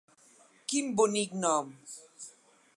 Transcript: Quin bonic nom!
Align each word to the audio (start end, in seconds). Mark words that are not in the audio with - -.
Quin 0.71 0.87
bonic 1.01 1.31
nom! 1.45 1.65